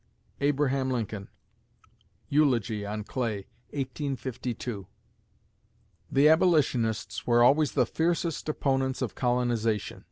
ABRAHAM 0.39 0.89
LINCOLN 0.89 1.27
(Eulogy 2.27 2.83
on 2.87 3.03
Clay, 3.03 3.45
1852) 3.69 4.87
The 6.11 6.27
abolitionists 6.27 7.27
were 7.27 7.43
always 7.43 7.73
the 7.73 7.85
fiercest 7.85 8.49
opponents 8.49 9.03
of 9.03 9.13
colonization. 9.13 9.99